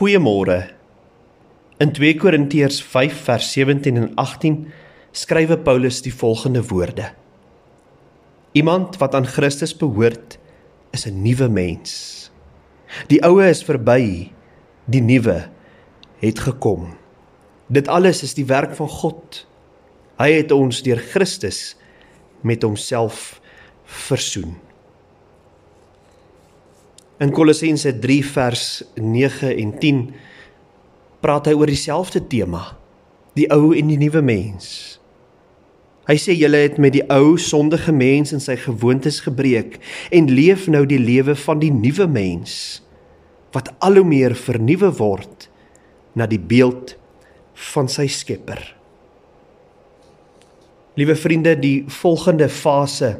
[0.00, 0.62] Goeiemôre.
[1.76, 4.54] In 2 Korintiërs 5 vers 17 en 18
[5.12, 7.10] skrywe Paulus die volgende woorde:
[8.56, 10.38] Iemand wat aan Christus behoort,
[10.96, 11.92] is 'n nuwe mens.
[13.12, 14.32] Die ou is verby,
[14.88, 15.50] die nuwe
[16.24, 16.96] het gekom.
[17.68, 19.46] Dit alles is die werk van God.
[20.16, 21.76] Hy het ons deur Christus
[22.40, 23.40] met homself
[23.84, 24.56] versoen.
[27.20, 29.98] In Kolossense 3 vers 9 en 10
[31.20, 32.62] praat hy oor dieselfde tema,
[33.36, 34.70] die ou en die nuwe mens.
[36.08, 39.76] Hy sê julle het met die ou sondige mens en sy gewoontes gebreek
[40.16, 42.54] en leef nou die lewe van die nuwe mens
[43.52, 45.50] wat al hoe meer vernuwe word
[46.16, 46.94] na die beeld
[47.74, 48.62] van sy Skepper.
[50.96, 53.18] Liewe vriende, die volgende fase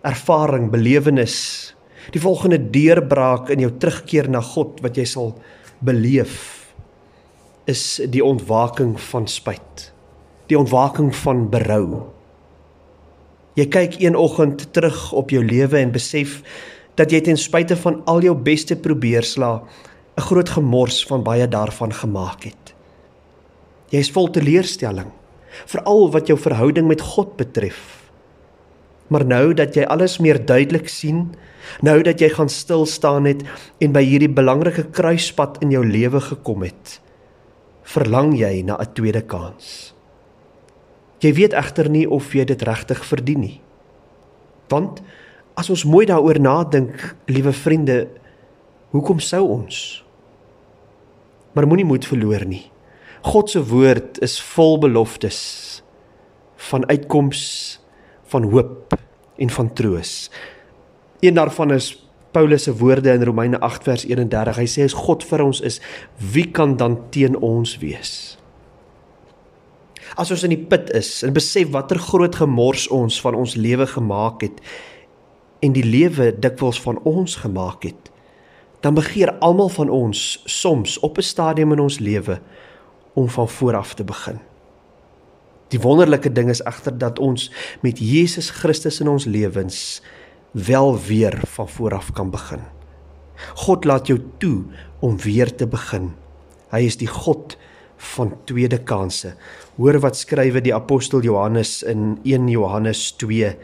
[0.00, 1.36] ervaring, belewenis,
[2.10, 5.34] die volgende deurbraak in jou terugkeer na God wat jy sal
[5.80, 6.74] beleef
[7.70, 9.92] is die ontwaking van spyt
[10.52, 12.02] die ontwaking van berou.
[13.56, 16.40] Jy kyk een oggend terug op jou lewe en besef
[17.00, 19.62] dat jy ten spyte van al jou beste probeersla
[20.16, 22.74] 'n groot gemors van baie daarvan gemaak het.
[23.88, 25.10] Jy is vol teleurstelling,
[25.66, 28.01] veral wat jou verhouding met God betref.
[29.12, 31.26] Maar nou dat jy alles meer duidelik sien,
[31.84, 33.44] nou dat jy gaan stil staan het
[33.82, 36.98] en by hierdie belangrike kruispunt in jou lewe gekom het,
[37.84, 39.92] verlang jy na 'n tweede kans.
[41.20, 43.60] Jy weet egter nie of jy dit regtig verdien nie.
[44.68, 45.02] Want
[45.54, 48.08] as ons mooi daaroor nadink, liewe vriende,
[48.90, 50.04] hoekom sou ons?
[51.52, 52.70] Maar moenie moed verloor nie.
[53.22, 55.82] God se woord is vol beloftes
[56.56, 57.81] van uitkoms,
[58.32, 58.96] van hoop
[59.36, 60.30] en van troos.
[61.20, 61.94] Een daarvan is
[62.32, 64.56] Paulus se woorde in Romeine 8 vers 31.
[64.56, 65.82] Hy sê as God vir ons is,
[66.32, 68.40] wie kan dan teen ons wees?
[70.20, 73.86] as ons in die put is en besef watter groot gemors ons van ons lewe
[73.88, 74.60] gemaak het
[75.64, 78.10] en die lewe dikwels van ons gemaak het
[78.84, 82.40] dan begeer almal van ons soms op 'n stadium in ons lewe
[83.14, 84.40] om van voor af te begin
[85.72, 87.48] die wonderlike ding is egter dat ons
[87.82, 90.02] met Jesus Christus in ons lewens
[90.52, 92.64] wel weer van voor af kan begin
[93.66, 94.62] God laat jou toe
[95.00, 96.12] om weer te begin
[96.72, 97.56] hy is die God
[98.02, 99.34] van tweede kansse.
[99.78, 103.54] Hoor wat skrywe die apostel Johannes in 1 Johannes 2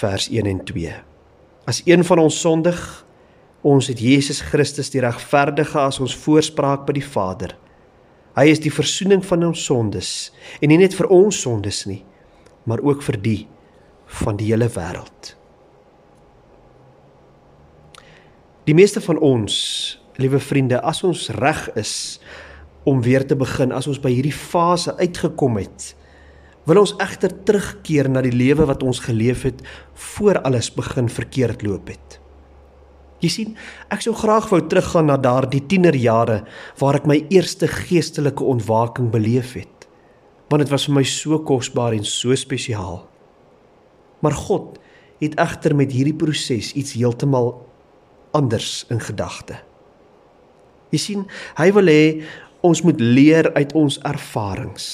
[0.00, 0.92] vers 1 en 2.
[1.70, 2.78] As een van ons sondig,
[3.66, 7.56] ons het Jesus Christus die regverdige as ons voorspraak by die Vader.
[8.38, 10.30] Hy is die verzoening van ons sondes
[10.60, 12.02] en nie net vir ons sondes nie,
[12.68, 13.40] maar ook vir die
[14.20, 15.34] van die hele wêreld.
[18.68, 19.56] Die meeste van ons,
[20.20, 22.20] liewe vriende, as ons reg is,
[22.86, 25.92] om weer te begin as ons by hierdie fase uitgekom het.
[26.68, 29.62] Wil ons egter terugkeer na die lewe wat ons geleef het
[30.14, 32.20] voor alles begin verkeerd loop het.
[33.20, 33.56] Jy sien,
[33.92, 36.42] ek sou graag wou teruggaan na daardie tienerjare
[36.80, 39.88] waar ek my eerste geestelike ontwaking beleef het.
[40.48, 43.02] Want dit was vir my so kosbaar en so spesiaal.
[44.20, 44.78] Maar God
[45.20, 47.52] het egter met hierdie proses iets heeltemal
[48.32, 49.60] anders in gedagte.
[50.90, 51.26] Jy sien,
[51.60, 52.04] hy wil hê
[52.60, 54.86] Ons moet leer uit ons ervarings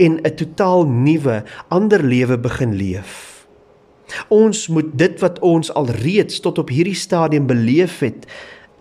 [0.00, 3.39] en 'n totaal nuwe, ander lewe begin leef.
[4.28, 8.26] Ons moet dit wat ons alreeds tot op hierdie stadium beleef het,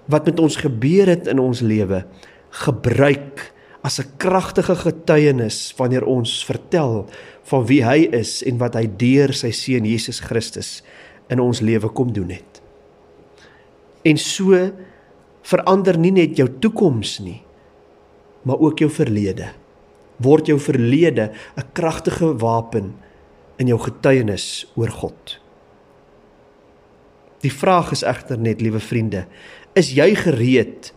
[0.10, 2.04] wat met ons gebeur het in ons lewe,
[2.66, 7.06] gebruik as 'n kragtige getuienis wanneer ons vertel
[7.44, 10.84] van wie hy is en wat hy deur sy seun Jesus Christus
[11.30, 12.62] in ons lewe kom doen het.
[14.04, 14.72] En so
[15.42, 17.42] verander nie net jou toekoms nie,
[18.44, 19.52] maar ook jou verlede.
[20.18, 22.94] Word jou verlede 'n kragtige wapen
[23.60, 25.36] in jou getuienis oor God.
[27.44, 29.26] Die vraag is egter net, liewe vriende,
[29.78, 30.92] is jy gereed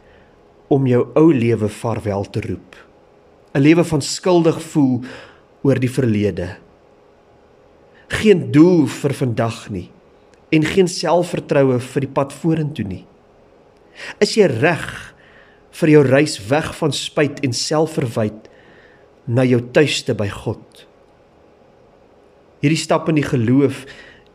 [0.73, 2.77] om jou ou lewe vaarwel te roep?
[3.55, 5.03] 'n Lewe van skuldig voel
[5.63, 6.57] oor die verlede.
[8.09, 9.91] Geen doel vir vandag nie
[10.53, 13.05] en geen selfvertroue vir die pad vorentoe nie.
[14.21, 15.13] Is jy reg
[15.73, 18.49] vir jou reis weg van spyt en selfverwyd
[19.27, 20.85] na jou tuiste by God.
[22.63, 23.85] Hierdie stap in die geloof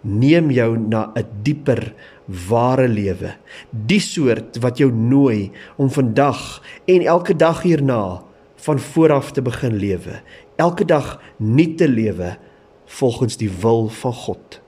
[0.03, 1.93] neem jou na 'n dieper
[2.27, 3.35] ware lewe,
[3.71, 8.21] die soort wat jou nooi om vandag en elke dag hierna
[8.55, 10.21] van vooraf te begin lewe,
[10.57, 12.37] elke dag nuut te lewe
[12.85, 14.61] volgens die wil van God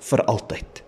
[0.00, 0.82] vir altyd.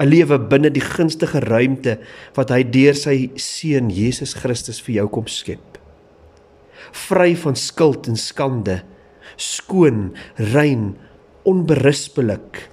[0.00, 1.98] 'n lewe binne die gunstige ruimte
[2.34, 5.76] wat hy deur sy seun Jesus Christus vir jou kom skep.
[6.92, 8.80] Vry van skuld en skande,
[9.36, 10.10] skoon,
[10.52, 10.94] rein,
[11.48, 12.68] onberispelik,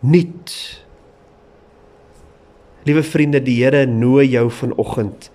[0.00, 0.54] nuut.
[2.88, 5.30] Liewe vriende, die Here nooi jou vanoggend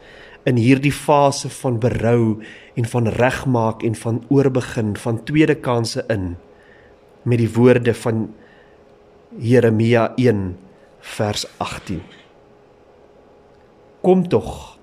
[0.46, 2.42] in hierdie fase van berou
[2.78, 6.36] en van regmaak en van oorbegin, van tweede kansse in
[7.26, 8.28] met die woorde van
[9.42, 10.58] Jeremia 1
[11.00, 12.04] vers 18.
[14.06, 14.78] Kom tog.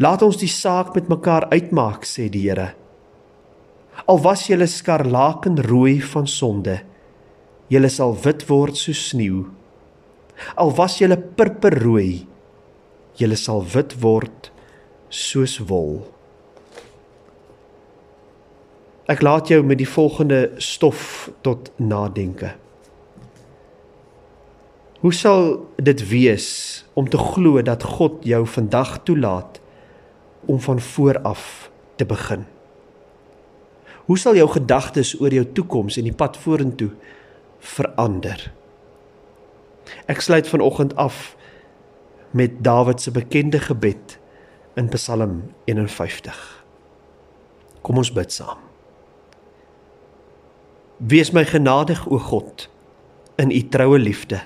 [0.00, 2.72] Laat ons die saak met mekaar uitmaak, sê die Here.
[4.06, 6.80] Al was julle skarlakenrooi van sonde,
[7.72, 9.44] julle sal wit word soos sneeu.
[10.58, 12.26] Al was julle purperrooi,
[13.20, 14.50] julle sal wit word
[15.08, 16.02] soos wol.
[19.08, 22.54] Ek laat jou met die volgende stof tot nadenke.
[25.04, 26.48] Hoe sal dit wees
[26.96, 29.60] om te glo dat God jou vandag toelaat
[30.48, 31.70] om van voor af
[32.00, 32.48] te begin?
[34.04, 36.90] Hoe sal jou gedagtes oor jou toekoms en die pad vorentoe
[37.64, 38.50] verander?
[40.10, 41.32] Ek sluit vanoggend af
[42.36, 44.18] met Dawid se bekende gebed
[44.76, 46.40] in Psalm 51.
[47.84, 48.60] Kom ons bid saam.
[50.98, 52.68] Wees my genadig o God
[53.40, 54.40] in u troue liefde.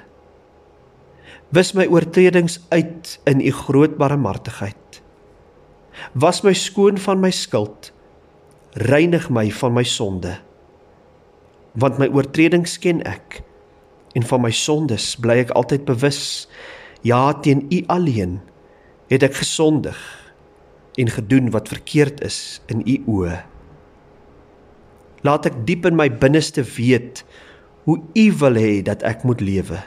[1.55, 5.03] Wis my oortredings uit in u groot barmhartigheid.
[6.13, 7.93] Was my skoon van my skuld.
[8.73, 10.35] Reinig my van my sonde.
[11.79, 13.43] Want my oortredings ken ek
[14.19, 16.49] en van my sondes bly ek altyd bewus.
[17.07, 18.41] Ja, teen u alleen
[19.09, 19.99] het ek gesondig
[20.99, 23.39] en gedoen wat verkeerd is in u oë.
[25.27, 27.23] Laat ek diep in my binneste weet
[27.87, 29.79] hoe u wil hê dat ek moet lewe.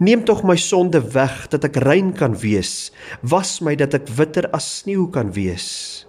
[0.00, 2.90] Neem tog my sonde weg dat ek rein kan wees.
[3.20, 6.05] Was my dat ek witter as sneeu kan wees.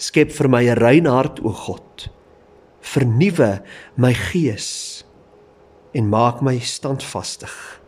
[0.00, 2.08] Skep vir my 'n rein hart o God.
[2.80, 3.62] Vernuwe
[3.96, 5.04] my gees
[5.92, 7.80] en maak my standvastig.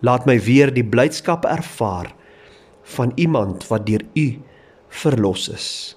[0.00, 2.14] Laat my weer die blydskap ervaar
[2.82, 4.38] van iemand wat deur U
[4.88, 5.96] verlos is.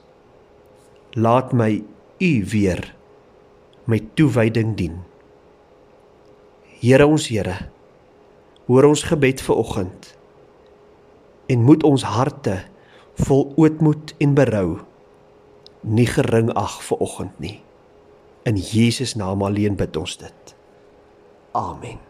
[1.13, 1.83] Laat my
[2.19, 2.95] U weer
[3.85, 5.03] met toewyding dien.
[6.79, 7.69] Here ons Here,
[8.65, 10.15] hoor ons gebed vir oggend
[11.49, 12.63] en moet ons harte
[13.27, 14.79] vol ootmoed en berou
[15.83, 17.57] nie gering ag vir oggend nie.
[18.47, 20.55] In Jesus naam alleen bid ons dit.
[21.55, 22.08] Amen.